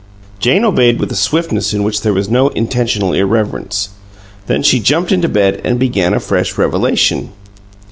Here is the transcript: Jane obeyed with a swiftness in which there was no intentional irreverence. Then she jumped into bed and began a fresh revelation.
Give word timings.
Jane 0.39 0.65
obeyed 0.65 0.99
with 0.99 1.11
a 1.11 1.15
swiftness 1.15 1.75
in 1.75 1.83
which 1.83 2.01
there 2.01 2.11
was 2.11 2.27
no 2.27 2.47
intentional 2.49 3.13
irreverence. 3.13 3.89
Then 4.47 4.63
she 4.63 4.79
jumped 4.79 5.11
into 5.11 5.29
bed 5.29 5.61
and 5.63 5.77
began 5.77 6.15
a 6.15 6.19
fresh 6.19 6.57
revelation. 6.57 7.33